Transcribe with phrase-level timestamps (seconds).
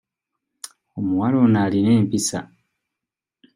[0.97, 2.39] Omuwala ono alina empisa.